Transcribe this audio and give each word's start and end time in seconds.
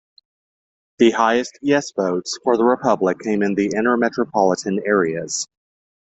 The 0.97 1.11
highest 1.11 1.59
"Yes" 1.61 1.91
votes 1.95 2.39
for 2.43 2.57
the 2.57 2.63
republic 2.63 3.19
came 3.19 3.41
from 3.41 3.53
the 3.53 3.67
inner 3.77 3.97
metropolitan 3.97 4.79
areas. 4.83 5.45